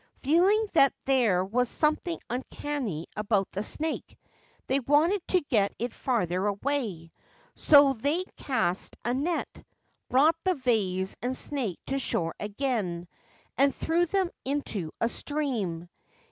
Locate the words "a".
9.05-9.13, 14.99-15.07